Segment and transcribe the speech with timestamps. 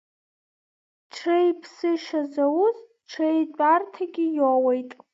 [1.13, 2.77] Ҽеи ԥсышьа зауз,
[3.09, 4.91] ҽеи-тәарҭагьы иоуеит.